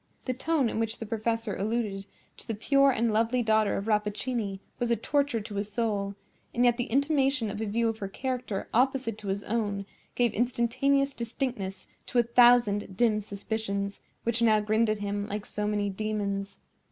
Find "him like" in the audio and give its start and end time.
14.97-15.45